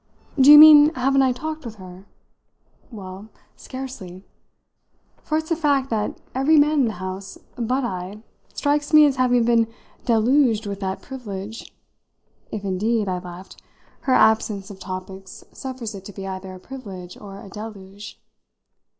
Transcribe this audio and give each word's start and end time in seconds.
Do 0.39 0.51
you 0.51 0.57
mean 0.57 0.91
haven't 0.95 1.21
I 1.21 1.31
talked 1.31 1.63
with 1.63 1.75
her? 1.75 2.05
Well, 2.89 3.29
scarcely; 3.55 4.23
for 5.21 5.37
it's 5.37 5.51
a 5.51 5.55
fact 5.55 5.91
that 5.91 6.19
every 6.33 6.57
man 6.57 6.79
in 6.79 6.85
the 6.85 6.93
house 6.93 7.37
but 7.55 7.83
I 7.83 8.23
strikes 8.51 8.93
me 8.93 9.05
as 9.05 9.17
having 9.17 9.45
been 9.45 9.67
deluged 10.03 10.65
with 10.65 10.79
that 10.79 11.03
privilege: 11.03 11.71
if 12.51 12.63
indeed," 12.63 13.07
I 13.07 13.19
laughed, 13.19 13.61
"her 13.99 14.13
absence 14.15 14.71
of 14.71 14.79
topics 14.79 15.43
suffers 15.51 15.93
it 15.93 16.03
to 16.05 16.13
be 16.13 16.25
either 16.27 16.51
a 16.55 16.59
privilege 16.59 17.15
or 17.15 17.39
a 17.39 17.49
deluge! 17.49 18.19